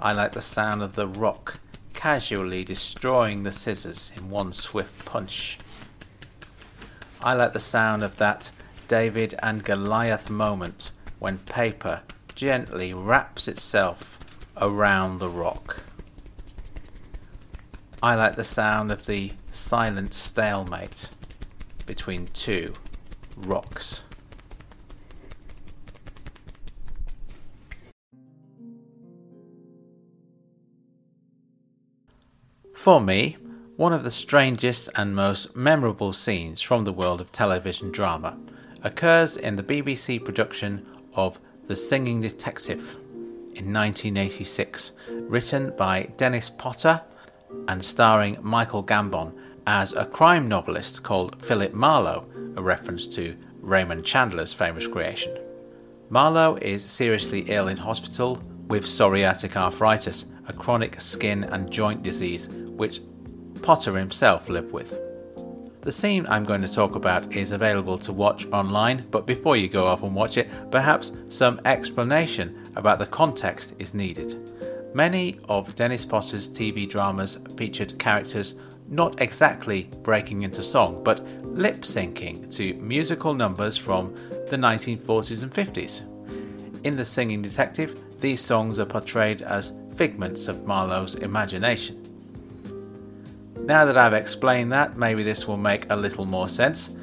I 0.00 0.10
like 0.10 0.32
the 0.32 0.42
sound 0.42 0.82
of 0.82 0.96
the 0.96 1.06
rock 1.06 1.60
casually 1.94 2.64
destroying 2.64 3.44
the 3.44 3.52
scissors 3.52 4.10
in 4.16 4.28
one 4.28 4.52
swift 4.52 5.04
punch. 5.04 5.56
I 7.22 7.32
like 7.34 7.52
the 7.52 7.60
sound 7.60 8.02
of 8.02 8.16
that 8.16 8.50
David 8.88 9.34
and 9.42 9.64
Goliath 9.64 10.30
moment 10.30 10.92
when 11.18 11.38
paper 11.38 12.02
gently 12.34 12.92
wraps 12.94 13.48
itself 13.48 14.18
around 14.56 15.18
the 15.18 15.28
rock. 15.28 15.82
I 18.02 18.14
like 18.14 18.36
the 18.36 18.44
sound 18.44 18.92
of 18.92 19.06
the 19.06 19.32
silent 19.50 20.14
stalemate 20.14 21.08
between 21.86 22.28
two 22.28 22.74
rocks. 23.36 24.02
For 32.74 33.00
me, 33.00 33.36
one 33.76 33.92
of 33.92 34.04
the 34.04 34.10
strangest 34.10 34.88
and 34.94 35.16
most 35.16 35.56
memorable 35.56 36.12
scenes 36.12 36.62
from 36.62 36.84
the 36.84 36.92
world 36.92 37.20
of 37.20 37.32
television 37.32 37.90
drama 37.90 38.38
occurs 38.86 39.36
in 39.36 39.56
the 39.56 39.64
BBC 39.64 40.24
production 40.24 40.86
of 41.14 41.40
The 41.66 41.74
Singing 41.74 42.20
Detective 42.20 42.94
in 43.52 43.72
1986, 43.72 44.92
written 45.08 45.74
by 45.76 46.04
Dennis 46.16 46.48
Potter 46.48 47.02
and 47.66 47.84
starring 47.84 48.38
Michael 48.42 48.84
Gambon 48.84 49.32
as 49.66 49.92
a 49.92 50.06
crime 50.06 50.46
novelist 50.46 51.02
called 51.02 51.42
Philip 51.42 51.74
Marlowe, 51.74 52.26
a 52.56 52.62
reference 52.62 53.08
to 53.08 53.36
Raymond 53.60 54.04
Chandler's 54.04 54.54
famous 54.54 54.86
creation. 54.86 55.36
Marlowe 56.08 56.54
is 56.62 56.84
seriously 56.84 57.40
ill 57.48 57.66
in 57.66 57.78
hospital 57.78 58.40
with 58.68 58.84
psoriatic 58.84 59.56
arthritis, 59.56 60.26
a 60.46 60.52
chronic 60.52 61.00
skin 61.00 61.42
and 61.42 61.72
joint 61.72 62.04
disease 62.04 62.48
which 62.48 63.00
Potter 63.62 63.98
himself 63.98 64.48
lived 64.48 64.72
with. 64.72 65.05
The 65.86 65.92
scene 65.92 66.26
I'm 66.26 66.42
going 66.42 66.62
to 66.62 66.68
talk 66.68 66.96
about 66.96 67.32
is 67.32 67.52
available 67.52 67.96
to 67.98 68.12
watch 68.12 68.44
online, 68.48 69.06
but 69.12 69.24
before 69.24 69.56
you 69.56 69.68
go 69.68 69.86
off 69.86 70.02
and 70.02 70.16
watch 70.16 70.36
it, 70.36 70.50
perhaps 70.72 71.12
some 71.28 71.60
explanation 71.64 72.60
about 72.74 72.98
the 72.98 73.06
context 73.06 73.72
is 73.78 73.94
needed. 73.94 74.34
Many 74.96 75.38
of 75.48 75.76
Dennis 75.76 76.04
Potter's 76.04 76.50
TV 76.50 76.88
dramas 76.88 77.38
featured 77.56 77.96
characters 78.00 78.54
not 78.88 79.20
exactly 79.20 79.88
breaking 80.02 80.42
into 80.42 80.60
song, 80.60 81.04
but 81.04 81.24
lip 81.44 81.82
syncing 81.82 82.52
to 82.56 82.74
musical 82.80 83.32
numbers 83.32 83.76
from 83.76 84.12
the 84.48 84.56
1940s 84.56 85.44
and 85.44 85.54
50s. 85.54 86.84
In 86.84 86.96
The 86.96 87.04
Singing 87.04 87.42
Detective, 87.42 87.96
these 88.18 88.40
songs 88.40 88.80
are 88.80 88.86
portrayed 88.86 89.40
as 89.40 89.70
figments 89.94 90.48
of 90.48 90.66
Marlowe's 90.66 91.14
imagination. 91.14 92.02
Now 93.66 93.84
that 93.84 93.96
I've 93.96 94.12
explained 94.12 94.70
that, 94.70 94.96
maybe 94.96 95.24
this 95.24 95.48
will 95.48 95.56
make 95.56 95.90
a 95.90 95.96
little 95.96 96.24
more 96.24 96.48
sense. 96.48 96.94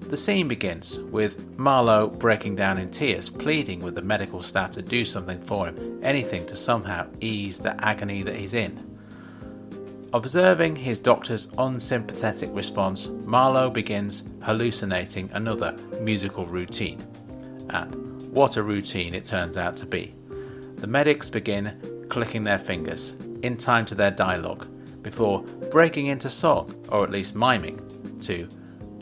The 0.00 0.16
scene 0.16 0.48
begins 0.48 0.98
with 0.98 1.56
Marlowe 1.56 2.08
breaking 2.08 2.56
down 2.56 2.76
in 2.76 2.90
tears, 2.90 3.30
pleading 3.30 3.78
with 3.78 3.94
the 3.94 4.02
medical 4.02 4.42
staff 4.42 4.72
to 4.72 4.82
do 4.82 5.04
something 5.04 5.40
for 5.40 5.66
him, 5.66 6.00
anything 6.02 6.44
to 6.46 6.56
somehow 6.56 7.06
ease 7.20 7.60
the 7.60 7.80
agony 7.84 8.24
that 8.24 8.34
he's 8.34 8.54
in. 8.54 8.84
Observing 10.12 10.74
his 10.74 10.98
doctor's 10.98 11.46
unsympathetic 11.56 12.50
response, 12.52 13.06
Marlowe 13.06 13.70
begins 13.70 14.24
hallucinating 14.42 15.30
another 15.34 15.76
musical 16.00 16.46
routine. 16.46 16.98
And 17.70 18.22
what 18.32 18.56
a 18.56 18.62
routine 18.64 19.14
it 19.14 19.24
turns 19.24 19.56
out 19.56 19.76
to 19.76 19.86
be. 19.86 20.16
The 20.78 20.88
medics 20.88 21.30
begin 21.30 22.06
clicking 22.08 22.42
their 22.42 22.58
fingers 22.58 23.14
in 23.42 23.56
time 23.56 23.84
to 23.84 23.94
their 23.94 24.10
dialogue 24.10 24.66
before 25.02 25.42
breaking 25.70 26.06
into 26.06 26.30
song, 26.30 26.74
or 26.88 27.04
at 27.04 27.10
least 27.10 27.34
miming, 27.34 27.80
to 28.22 28.48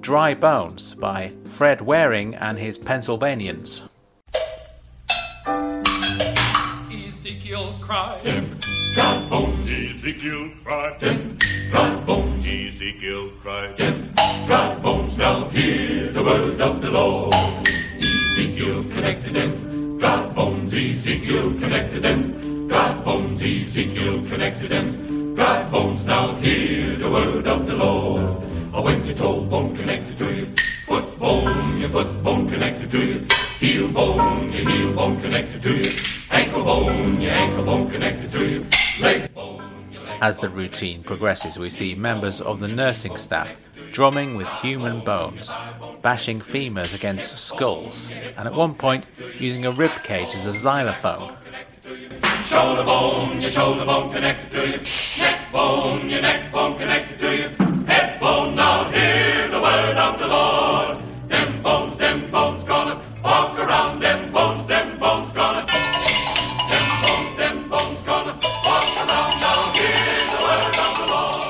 Dry 0.01 0.35
Bones 0.35 0.95
by 0.95 1.33
Fred 1.45 1.81
Waring 1.81 2.35
and 2.35 2.59
his 2.59 2.79
Pennsylvanians. 2.79 3.83
Ezekiel 6.91 7.79
cried, 7.83 8.23
dry 8.95 9.29
bones. 9.29 9.69
Ezekiel 9.69 10.51
cried, 10.63 10.99
dry 11.71 12.05
bones. 12.05 12.47
Ezekiel 12.47 13.33
cried, 13.43 13.77
dry 14.47 14.79
bones. 14.81 15.19
Now 15.19 15.49
hear 15.49 16.13
the 16.13 16.23
word 16.23 16.61
of 16.61 16.81
the 16.81 16.91
Lord. 16.91 17.35
Ezekiel 17.99 18.85
connected 18.93 19.35
them, 19.35 19.99
dry 19.99 20.29
bones. 20.29 20.73
Ezekiel 20.73 21.55
connected 21.55 22.03
them, 22.03 22.69
dry 22.69 22.93
bones. 23.03 23.43
Ezekiel 23.43 24.23
connected 24.29 24.71
them, 24.71 25.16
dry 25.37 25.69
bones. 25.71 26.05
Now 26.05 26.35
hear 26.37 26.97
the 26.97 27.11
word 27.11 27.47
of 27.47 27.67
the 27.67 27.75
Lord. 27.75 28.43
Oh, 28.73 28.83
when 28.83 29.05
your 29.05 29.17
toe 29.17 29.43
bone 29.43 29.77
connected 29.77 30.17
to 30.19 30.35
your 30.35 30.47
foot 30.87 31.19
bone, 31.19 31.79
your 31.79 31.91
foot 31.91 32.23
bone 32.23 32.49
connected 32.49 32.91
to 32.91 33.07
your 33.07 33.21
heel 33.61 33.89
bone, 33.89 34.53
your 34.53 34.69
heel 34.69 34.95
bone 34.95 35.21
connected 35.21 35.63
to 35.63 35.77
your 35.77 35.93
ankle 36.31 36.65
bone, 36.65 37.21
your 37.21 37.33
ankle 37.33 37.65
bone 37.65 37.91
connected 37.91 38.33
to 38.33 38.49
your 38.49 38.65
leg 39.01 39.33
bone. 39.35 39.63
As 40.23 40.39
the 40.39 40.49
routine 40.49 41.03
progresses, 41.03 41.59
we 41.59 41.69
see 41.69 41.95
members 41.95 42.41
of 42.41 42.59
the 42.59 42.69
nursing 42.69 43.19
staff 43.19 43.51
drumming 43.93 44.37
with 44.37 44.49
human 44.49 45.01
bones, 45.01 45.55
bashing 46.03 46.41
femurs 46.41 46.95
against 46.95 47.39
skulls, 47.39 48.11
and 48.37 48.49
at 48.49 48.55
one 48.55 48.75
point 48.75 49.05
using 49.39 49.65
a 49.65 49.71
rib 49.71 49.93
cage 50.03 50.35
as 50.35 50.47
a 50.47 50.53
xylophone. 50.53 51.37
Shoulder 52.47 52.85
bone, 52.85 53.41
your 53.41 53.51
shoulder 53.51 53.85
bone 53.85 54.13
connected 54.13 54.53
to 54.53 54.69
your 54.69 54.79
neck 55.19 55.51
bone, 55.51 56.09
your 56.09 56.23
neck 56.23 56.53
bone 56.53 56.79
connected 56.79 57.19
to 57.19 57.37
your 57.37 57.49
head 57.87 58.21
bone. 58.21 58.55
Now 58.55 58.89
hear 58.93 59.49
the 59.49 59.61
word 59.61 59.97
of 59.97 60.21
the 60.21 60.29
Lord. 60.29 60.99
Them 61.29 61.61
bones, 61.61 61.97
them 61.97 62.31
bones 62.31 62.63
gonna 62.63 63.03
walk 63.25 63.59
around. 63.59 63.99
Them 63.99 64.31
bones, 64.33 64.65
them 64.69 64.97
bones 64.97 65.33
gonna. 65.33 65.67
Them 65.67 66.87
bones, 67.03 67.37
them 67.37 67.69
bones 67.69 68.03
gonna 68.05 68.39
walk 68.65 68.97
around. 69.03 69.41
Now 69.41 69.73
hear 69.75 70.05
the 70.31 70.39
word 70.47 70.77
of 70.87 70.99
the 70.99 71.07
Lord. 71.13 71.43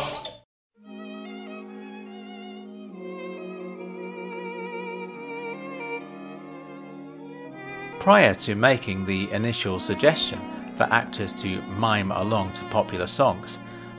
Prior 8.00 8.34
to 8.34 8.54
making 8.54 9.04
the 9.04 9.30
initial 9.30 9.78
suggestion 9.78 10.40
for 10.76 10.84
actors 10.84 11.32
to 11.34 11.62
mime 11.62 12.12
along 12.12 12.52
to 12.54 12.64
popular 12.66 13.06
songs, 13.06 13.58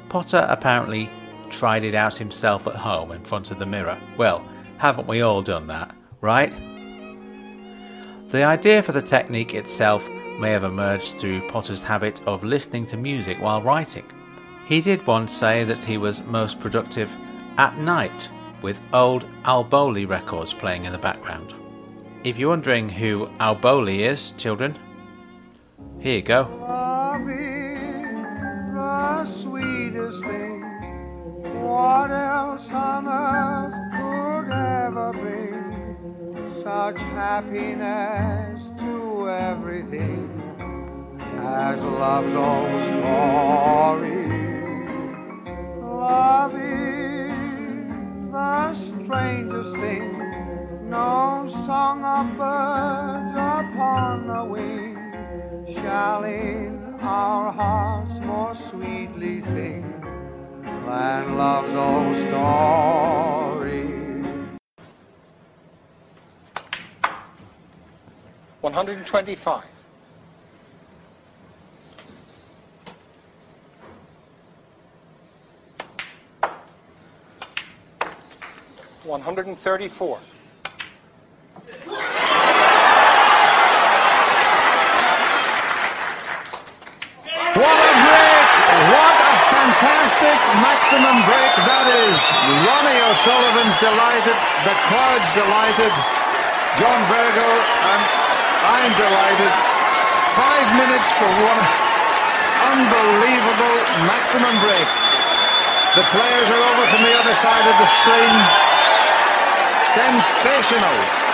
Potter 0.09 0.45
apparently 0.49 1.09
tried 1.49 1.83
it 1.83 1.95
out 1.95 2.17
himself 2.17 2.67
at 2.67 2.75
home 2.75 3.11
in 3.11 3.23
front 3.23 3.51
of 3.51 3.59
the 3.59 3.65
mirror. 3.65 3.99
Well, 4.17 4.45
haven't 4.77 5.07
we 5.07 5.21
all 5.21 5.41
done 5.41 5.67
that, 5.67 5.95
right? 6.21 6.53
The 8.29 8.43
idea 8.43 8.83
for 8.83 8.91
the 8.91 9.01
technique 9.01 9.53
itself 9.53 10.07
may 10.39 10.51
have 10.51 10.63
emerged 10.63 11.17
through 11.17 11.47
Potter's 11.49 11.83
habit 11.83 12.21
of 12.27 12.43
listening 12.43 12.85
to 12.87 12.97
music 12.97 13.39
while 13.39 13.61
writing. 13.61 14.05
He 14.65 14.81
did 14.81 15.07
once 15.07 15.31
say 15.31 15.63
that 15.63 15.83
he 15.83 15.97
was 15.97 16.23
most 16.23 16.59
productive 16.59 17.15
at 17.57 17.77
night 17.77 18.29
with 18.61 18.85
old 18.93 19.25
Al 19.45 19.63
Bowlly 19.63 20.05
records 20.05 20.53
playing 20.53 20.85
in 20.85 20.91
the 20.91 20.97
background. 20.97 21.53
If 22.23 22.37
you're 22.37 22.49
wondering 22.49 22.89
who 22.89 23.29
Al 23.39 23.55
Bowlly 23.55 24.03
is, 24.03 24.31
children, 24.31 24.77
here 25.99 26.15
you 26.17 26.21
go. 26.21 26.66
25. 69.08 69.63
134. 79.06 80.20
What 87.56 87.80
a 87.80 87.93
break! 88.04 88.48
What 88.91 89.17
a 89.24 89.34
fantastic 89.48 90.38
maximum 90.60 91.24
break 91.24 91.56
that 91.63 91.88
is! 91.96 92.20
Ronnie 92.67 93.00
O'Sullivan's 93.08 93.80
delighted, 93.80 94.36
the 94.67 94.76
crowd's 94.91 95.32
delighted. 95.32 95.96
John 96.76 97.02
Virgo 97.08 97.48
and 97.48 98.26
I'm 98.63 98.91
delighted. 98.98 99.54
Five 100.34 100.67
minutes 100.78 101.10
for 101.17 101.30
one 101.30 101.62
unbelievable 102.74 103.78
maximum 104.10 104.56
break. 104.62 104.89
The 105.96 106.06
players 106.13 106.48
are 106.50 106.63
over 106.72 106.86
from 106.89 107.02
the 107.04 107.13
other 107.13 107.36
side 107.36 107.65
of 107.70 107.78
the 107.78 107.89
screen. 107.89 108.38
Sensational. 109.93 111.28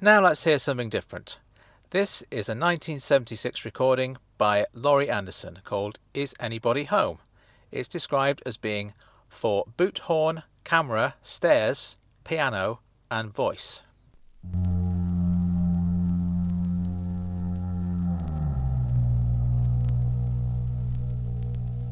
Now 0.00 0.20
let's 0.20 0.42
hear 0.42 0.58
something 0.58 0.88
different. 0.88 1.38
This 1.90 2.22
is 2.30 2.48
a 2.48 2.58
1976 2.58 3.64
recording 3.64 4.16
by 4.36 4.66
Laurie 4.74 5.08
Anderson 5.08 5.60
called 5.62 5.98
Is 6.12 6.34
Anybody 6.40 6.84
Home? 6.84 7.18
It's 7.72 7.88
described 7.88 8.42
as 8.44 8.58
being 8.58 8.92
for 9.28 9.64
boot 9.78 10.00
horn, 10.00 10.42
camera, 10.62 11.14
stairs, 11.22 11.96
piano, 12.22 12.80
and 13.10 13.34
voice. 13.34 13.80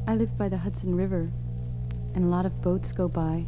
I 0.07 0.17
live 0.17 0.37
by 0.37 0.51
the 0.51 0.59
Hudson 0.59 0.95
River, 0.95 1.31
and 2.15 2.25
a 2.25 2.29
lot 2.29 2.45
of 2.45 2.61
boats 2.61 2.93
go 2.93 3.09
by. 3.09 3.47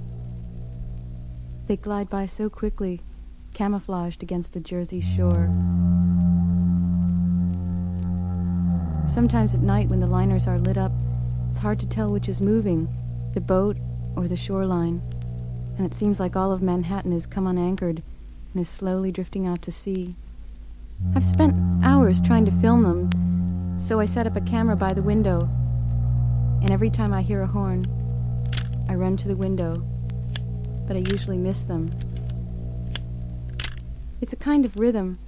They 1.67 1.77
glide 1.77 2.09
by 2.09 2.25
so 2.25 2.49
quickly, 2.49 3.03
camouflaged 3.53 4.23
against 4.23 4.55
the 4.55 4.61
Jersey 4.61 5.03
shore. 5.03 5.51
Sometimes 9.07 9.53
at 9.55 9.61
night, 9.61 9.89
when 9.89 10.01
the 10.01 10.07
liners 10.07 10.47
are 10.47 10.59
lit 10.59 10.79
up, 10.79 10.93
it's 11.53 11.61
hard 11.61 11.79
to 11.79 11.87
tell 11.87 12.11
which 12.11 12.31
is 12.31 12.41
moving, 12.41 12.89
the 13.35 13.41
boat 13.41 13.77
or 14.17 14.27
the 14.27 14.37
shoreline, 14.37 15.03
and 15.77 15.85
it 15.85 15.93
seems 15.93 16.19
like 16.19 16.35
all 16.35 16.51
of 16.51 16.63
Manhattan 16.63 17.13
has 17.13 17.27
come 17.27 17.47
unanchored 17.47 18.03
and 18.55 18.63
is 18.63 18.71
slowly 18.71 19.13
drifting 19.13 19.47
out 19.47 19.61
to 19.61 19.71
sea. 19.71 20.15
I've 21.15 21.27
spent 21.27 21.55
hours 21.85 22.23
trying 22.23 22.47
to 22.47 22.51
film 22.51 22.85
them, 22.85 23.79
so 23.79 24.01
I 24.01 24.07
set 24.07 24.27
up 24.27 24.35
a 24.35 24.41
camera 24.41 24.77
by 24.77 24.95
the 24.95 25.03
window, 25.03 25.41
and 26.63 26.71
every 26.71 26.89
time 26.89 27.13
I 27.13 27.21
hear 27.21 27.43
a 27.43 27.47
horn, 27.47 27.85
I 28.89 28.95
run 28.95 29.19
to 29.19 29.29
the 29.29 29.37
window, 29.37 29.75
but 30.89 30.97
I 30.97 31.01
usually 31.01 31.37
miss 31.37 31.65
them. 31.65 31.93
It's 34.23 34.33
a 34.33 34.37
kind 34.37 34.65
of 34.65 34.79
rhythm, 34.81 35.19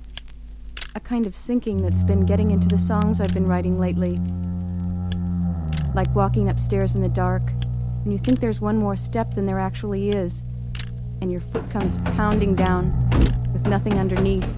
a 0.95 1.01
kind 1.01 1.27
of 1.27 1.37
sinking 1.37 1.83
that's 1.83 2.03
been 2.03 2.25
getting 2.25 2.51
into 2.51 2.69
the 2.69 2.79
songs 2.79 3.21
I've 3.21 3.35
been 3.35 3.47
writing 3.47 3.79
lately. 3.79 4.19
Like 5.95 6.13
walking 6.13 6.49
upstairs 6.49 6.97
in 6.97 7.03
the 7.03 7.09
dark, 7.09 7.43
and 8.03 8.13
you 8.13 8.19
think 8.19 8.41
there's 8.41 8.61
one 8.61 8.77
more 8.77 8.97
step 8.97 9.35
than 9.35 9.47
there 9.47 9.61
actually 9.61 10.11
is, 10.11 10.43
and 11.21 11.31
your 11.31 11.41
foot 11.41 11.71
comes 11.71 11.99
pounding 12.17 12.57
down 12.57 12.93
with 13.53 13.67
nothing 13.69 13.95
underneath. 13.95 14.53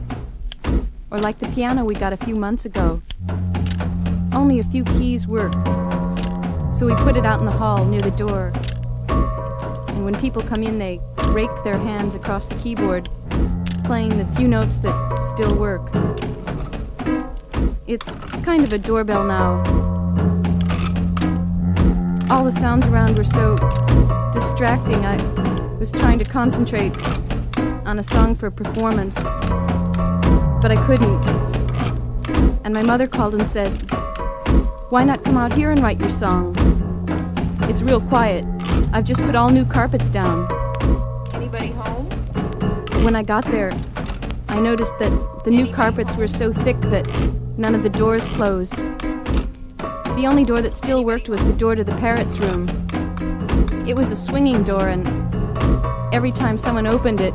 Or 1.10 1.18
like 1.18 1.38
the 1.38 1.48
piano 1.48 1.84
we 1.84 1.94
got 1.94 2.14
a 2.14 2.16
few 2.16 2.36
months 2.36 2.64
ago. 2.64 3.02
Only 4.32 4.60
a 4.60 4.64
few 4.64 4.82
keys 4.84 5.26
work, 5.26 5.52
so 6.74 6.86
we 6.86 6.94
put 6.96 7.18
it 7.18 7.26
out 7.26 7.38
in 7.38 7.44
the 7.44 7.52
hall 7.52 7.84
near 7.84 8.00
the 8.00 8.10
door. 8.12 8.50
And 9.08 10.06
when 10.06 10.14
people 10.18 10.40
come 10.40 10.62
in, 10.62 10.78
they 10.78 11.00
rake 11.28 11.50
their 11.64 11.78
hands 11.78 12.14
across 12.14 12.46
the 12.46 12.54
keyboard, 12.56 13.10
playing 13.84 14.16
the 14.16 14.24
few 14.36 14.48
notes 14.48 14.78
that 14.78 15.18
still 15.34 15.54
work. 15.54 15.90
It's 17.86 18.14
kind 18.42 18.64
of 18.64 18.72
a 18.72 18.78
doorbell 18.78 19.24
now. 19.24 19.85
All 22.28 22.42
the 22.42 22.50
sounds 22.50 22.84
around 22.86 23.16
were 23.16 23.24
so 23.24 23.56
distracting, 24.32 25.06
I 25.06 25.16
was 25.78 25.92
trying 25.92 26.18
to 26.18 26.24
concentrate 26.24 26.92
on 27.86 28.00
a 28.00 28.02
song 28.02 28.34
for 28.34 28.48
a 28.48 28.50
performance, 28.50 29.14
but 29.14 30.72
I 30.72 30.84
couldn't. 30.86 31.24
And 32.64 32.74
my 32.74 32.82
mother 32.82 33.06
called 33.06 33.34
and 33.36 33.48
said, 33.48 33.70
Why 34.90 35.04
not 35.04 35.22
come 35.22 35.36
out 35.36 35.52
here 35.52 35.70
and 35.70 35.80
write 35.80 36.00
your 36.00 36.10
song? 36.10 36.56
It's 37.62 37.80
real 37.80 38.00
quiet. 38.00 38.44
I've 38.92 39.04
just 39.04 39.22
put 39.22 39.36
all 39.36 39.50
new 39.50 39.64
carpets 39.64 40.10
down. 40.10 40.50
Anybody 41.32 41.68
home? 41.68 42.06
When 43.04 43.14
I 43.14 43.22
got 43.22 43.44
there, 43.44 43.72
I 44.48 44.58
noticed 44.58 44.98
that 44.98 45.44
the 45.44 45.52
new 45.52 45.68
carpets 45.68 46.16
were 46.16 46.26
so 46.26 46.52
thick 46.52 46.80
that 46.82 47.06
none 47.56 47.76
of 47.76 47.84
the 47.84 47.90
doors 47.90 48.26
closed. 48.26 48.74
The 50.16 50.26
only 50.26 50.44
door 50.44 50.62
that 50.62 50.72
still 50.72 51.04
worked 51.04 51.28
was 51.28 51.44
the 51.44 51.52
door 51.52 51.74
to 51.74 51.84
the 51.84 51.94
parrot's 51.96 52.38
room. 52.38 52.66
It 53.86 53.94
was 53.94 54.10
a 54.10 54.16
swinging 54.16 54.62
door, 54.62 54.88
and 54.88 55.06
every 56.14 56.32
time 56.32 56.56
someone 56.56 56.86
opened 56.86 57.20
it, 57.20 57.34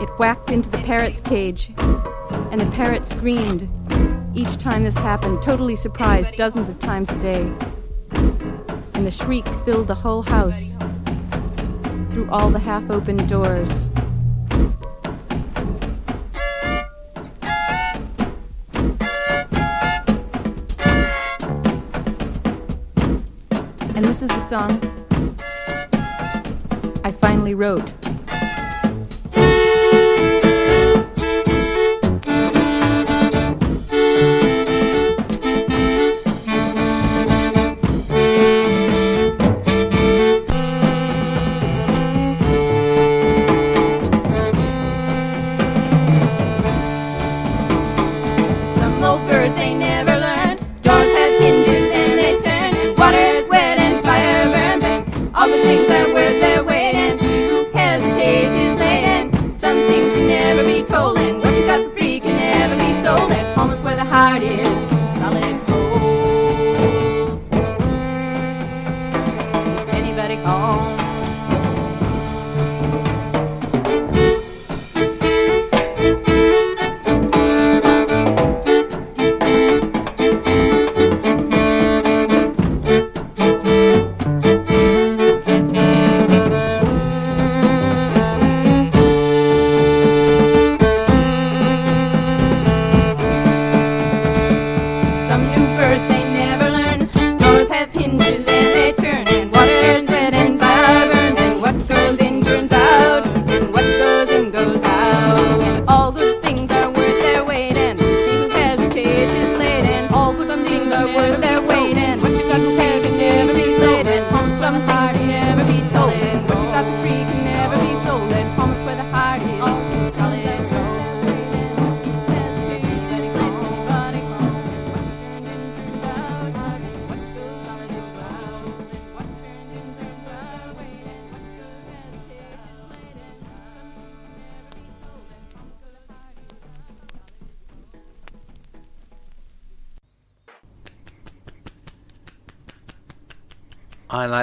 it 0.00 0.10
whacked 0.18 0.50
into 0.50 0.68
the 0.68 0.76
parrot's 0.76 1.22
cage, 1.22 1.72
and 1.78 2.60
the 2.60 2.70
parrot 2.72 3.06
screamed. 3.06 3.66
Each 4.34 4.58
time 4.58 4.82
this 4.82 4.94
happened, 4.94 5.40
totally 5.40 5.74
surprised 5.74 6.36
dozens 6.36 6.68
of 6.68 6.78
times 6.78 7.08
a 7.08 7.18
day. 7.18 7.50
And 8.92 9.06
the 9.06 9.10
shriek 9.10 9.48
filled 9.64 9.86
the 9.86 9.94
whole 9.94 10.22
house 10.22 10.74
through 12.12 12.28
all 12.30 12.50
the 12.50 12.58
half 12.58 12.90
opened 12.90 13.26
doors. 13.26 13.88
This 24.12 24.20
is 24.20 24.28
the 24.28 24.40
song 24.40 24.78
I 27.02 27.10
finally 27.12 27.54
wrote. 27.54 27.94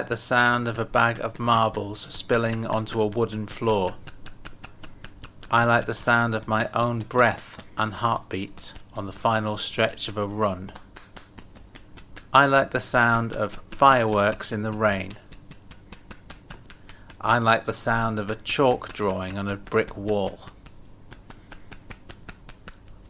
The 0.10 0.18
sound 0.18 0.68
of 0.68 0.80
a 0.80 0.86
bag 0.86 1.20
of 1.20 1.38
marbles 1.38 2.08
spilling 2.10 2.66
onto 2.66 3.00
a 3.00 3.06
wooden 3.06 3.46
floor. 3.46 3.94
I 5.52 5.66
like 5.66 5.86
the 5.86 5.94
sound 5.94 6.34
of 6.34 6.48
my 6.48 6.68
own 6.74 7.02
breath 7.02 7.64
and 7.78 7.94
heartbeat 7.94 8.74
on 8.96 9.06
the 9.06 9.14
final 9.14 9.56
stretch 9.56 10.08
of 10.08 10.18
a 10.18 10.26
run. 10.26 10.72
I 12.34 12.48
like 12.48 12.72
the 12.72 12.80
sound 12.80 13.34
of 13.34 13.60
fireworks 13.70 14.52
in 14.52 14.64
the 14.64 14.72
rain. 14.72 15.12
I 17.22 17.38
like 17.38 17.66
the 17.66 17.74
sound 17.74 18.18
of 18.18 18.32
a 18.32 18.36
chalk 18.36 18.92
drawing 18.92 19.38
on 19.38 19.48
a 19.48 19.58
brick 19.58 19.96
wall. 19.96 20.40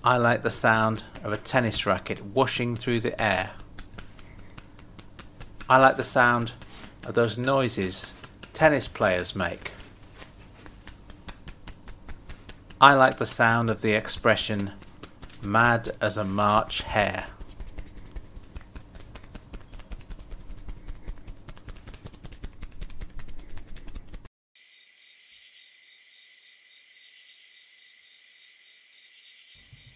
I 0.04 0.18
like 0.18 0.42
the 0.42 0.50
sound 0.50 1.04
of 1.24 1.32
a 1.32 1.38
tennis 1.38 1.86
racket 1.86 2.20
whooshing 2.20 2.76
through 2.76 3.00
the 3.00 3.22
air. 3.22 3.52
I 5.70 5.78
like 5.78 5.96
the 5.96 6.04
sound 6.04 6.52
of 7.06 7.16
those 7.16 7.38
noises 7.38 8.14
tennis 8.54 8.88
players 8.88 9.36
make. 9.36 9.72
I 12.82 12.94
like 12.94 13.18
the 13.18 13.26
sound 13.26 13.70
of 13.70 13.82
the 13.82 13.94
expression 13.94 14.72
mad 15.44 15.92
as 16.02 16.18
a 16.18 16.24
March 16.24 16.82
hare. 16.82 17.28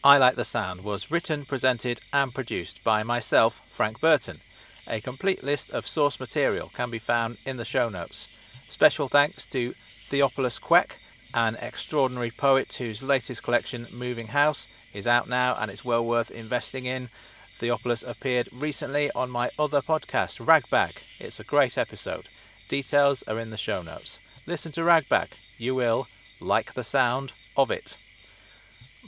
I 0.06 0.18
Like 0.18 0.36
the 0.36 0.44
Sound 0.44 0.84
was 0.84 1.10
written, 1.10 1.46
presented, 1.46 2.02
and 2.12 2.34
produced 2.34 2.84
by 2.84 3.04
myself, 3.04 3.62
Frank 3.72 4.02
Burton. 4.02 4.40
A 4.88 5.02
complete 5.02 5.44
list 5.44 5.72
of 5.72 5.88
source 5.88 6.20
material 6.20 6.72
can 6.74 6.90
be 6.90 7.00
found 7.00 7.38
in 7.46 7.58
the 7.58 7.66
show 7.66 7.90
notes. 7.90 8.28
Special 8.68 9.08
thanks 9.08 9.46
to 9.48 9.74
Theophilus 10.04 10.60
Kwek, 10.60 10.98
an 11.34 11.56
extraordinary 11.62 12.32
poet 12.32 12.74
whose 12.74 13.02
latest 13.02 13.44
collection, 13.44 13.88
Moving 13.92 14.28
House, 14.28 14.68
is 14.94 15.08
out 15.08 15.30
now 15.30 15.56
and 15.60 15.72
it's 15.72 15.86
well 15.86 16.06
worth 16.06 16.30
investing 16.30 16.86
in. 16.86 17.10
Theophilus 17.60 18.04
appeared 18.04 18.50
recently 18.52 19.10
on 19.12 19.30
my 19.30 19.50
other 19.58 19.82
podcast, 19.82 20.46
Ragbag. 20.46 21.02
It's 21.20 21.40
a 21.40 21.46
great 21.46 21.78
episode. 21.78 22.28
Details 22.68 23.24
are 23.24 23.40
in 23.40 23.52
the 23.52 23.58
show 23.58 23.82
notes. 23.82 24.20
Listen 24.46 24.74
to 24.74 24.84
Ragbag. 24.84 25.30
You 25.58 25.76
will 25.76 26.08
like 26.42 26.74
the 26.74 26.84
sound 26.84 27.32
of 27.56 27.72
it. 27.72 27.96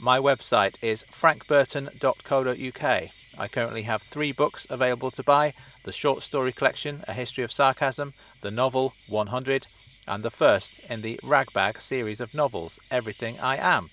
My 0.00 0.18
website 0.18 0.82
is 0.82 1.02
frankburton.co.uk. 1.04 3.10
I 3.38 3.48
currently 3.48 3.82
have 3.82 4.02
three 4.02 4.32
books 4.32 4.66
available 4.70 5.10
to 5.10 5.22
buy 5.22 5.52
the 5.84 5.92
short 5.92 6.22
story 6.22 6.52
collection, 6.52 7.02
A 7.06 7.12
History 7.12 7.44
of 7.44 7.52
Sarcasm, 7.52 8.14
the 8.40 8.50
novel 8.50 8.94
100, 9.08 9.66
and 10.08 10.22
the 10.22 10.30
first 10.30 10.78
in 10.90 11.02
the 11.02 11.20
Ragbag 11.22 11.80
series 11.80 12.20
of 12.20 12.34
novels, 12.34 12.78
Everything 12.90 13.38
I 13.40 13.56
Am. 13.56 13.90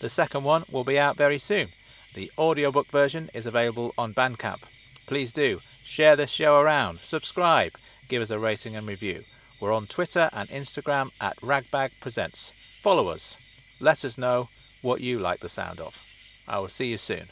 The 0.00 0.08
second 0.08 0.44
one 0.44 0.64
will 0.70 0.84
be 0.84 0.98
out 0.98 1.16
very 1.16 1.38
soon. 1.38 1.68
The 2.14 2.30
audiobook 2.36 2.88
version 2.88 3.30
is 3.32 3.46
available 3.46 3.94
on 3.96 4.14
Bandcamp. 4.14 4.62
Please 5.06 5.32
do 5.32 5.60
share 5.84 6.16
this 6.16 6.30
show 6.30 6.60
around, 6.60 7.00
subscribe, 7.00 7.72
give 8.08 8.22
us 8.22 8.30
a 8.30 8.38
rating 8.38 8.76
and 8.76 8.86
review. 8.86 9.22
We're 9.60 9.72
on 9.72 9.86
Twitter 9.86 10.28
and 10.32 10.48
Instagram 10.48 11.10
at 11.20 11.40
Ragbag 11.42 11.92
Presents. 12.00 12.52
Follow 12.82 13.08
us. 13.08 13.36
Let 13.80 14.04
us 14.04 14.18
know 14.18 14.48
what 14.80 15.00
you 15.00 15.18
like 15.18 15.40
the 15.40 15.48
sound 15.48 15.80
of. 15.80 16.00
I 16.48 16.58
will 16.58 16.68
see 16.68 16.86
you 16.86 16.98
soon. 16.98 17.28